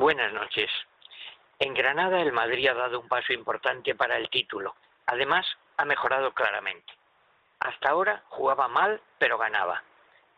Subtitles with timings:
[0.00, 0.70] Buenas noches.
[1.58, 4.74] En Granada el Madrid ha dado un paso importante para el título.
[5.04, 6.90] Además, ha mejorado claramente.
[7.58, 9.82] Hasta ahora jugaba mal, pero ganaba.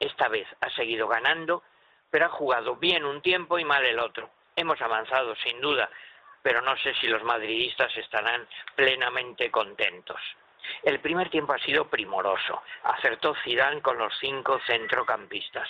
[0.01, 1.63] Esta vez ha seguido ganando,
[2.11, 4.31] pero ha jugado bien un tiempo y mal el otro.
[4.57, 5.89] Hemos avanzado, sin duda,
[6.43, 10.21] pero no sé si los madridistas estarán plenamente contentos.
[10.83, 12.65] El primer tiempo ha sido primoroso.
[12.83, 15.69] Acertó Zidane con los cinco centrocampistas.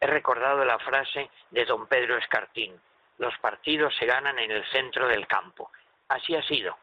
[0.00, 2.80] He recordado la frase de don Pedro Escartín.
[3.18, 5.70] Los partidos se ganan en el centro del campo.
[6.08, 6.76] Así ha sido.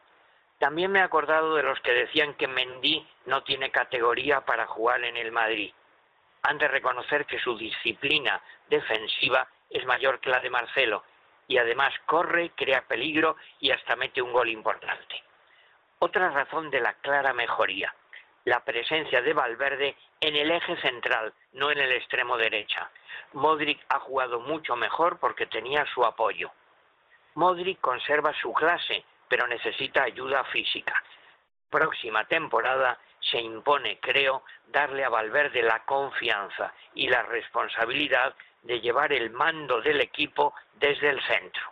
[0.58, 5.02] También me he acordado de los que decían que Mendy no tiene categoría para jugar
[5.04, 5.72] en el Madrid.
[6.42, 11.04] Han de reconocer que su disciplina defensiva es mayor que la de Marcelo
[11.48, 15.22] y además corre, crea peligro y hasta mete un gol importante.
[15.98, 17.94] Otra razón de la clara mejoría,
[18.44, 22.90] la presencia de Valverde en el eje central, no en el extremo derecha.
[23.32, 26.50] Modric ha jugado mucho mejor porque tenía su apoyo.
[27.34, 31.02] Modric conserva su clase, pero necesita ayuda física.
[31.70, 39.12] Próxima temporada se impone, creo, darle a Valverde la confianza y la responsabilidad de llevar
[39.12, 41.62] el mando del equipo desde el centro.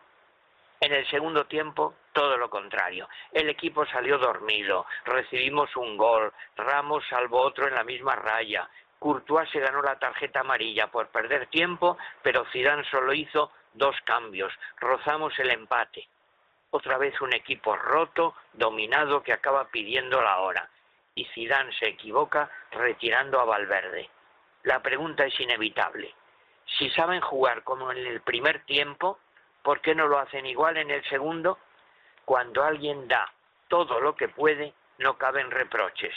[0.80, 3.06] En el segundo tiempo, todo lo contrario.
[3.32, 8.66] El equipo salió dormido, recibimos un gol, Ramos salvó otro en la misma raya,
[8.98, 14.52] Courtois se ganó la tarjeta amarilla por perder tiempo, pero Zidane solo hizo dos cambios,
[14.78, 16.06] rozamos el empate.
[16.70, 20.68] Otra vez un equipo roto, dominado, que acaba pidiendo la hora.
[21.14, 24.08] Y Zidane se equivoca retirando a Valverde.
[24.62, 26.14] La pregunta es inevitable.
[26.78, 29.18] Si saben jugar como en el primer tiempo,
[29.62, 31.58] ¿por qué no lo hacen igual en el segundo?
[32.24, 33.32] Cuando alguien da
[33.68, 36.14] todo lo que puede, no caben reproches.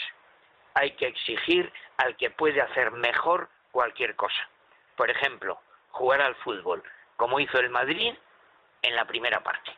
[0.74, 4.50] Hay que exigir al que puede hacer mejor cualquier cosa.
[4.96, 5.60] Por ejemplo,
[5.92, 6.84] jugar al fútbol,
[7.16, 8.14] como hizo el Madrid
[8.82, 9.72] en la primera parte.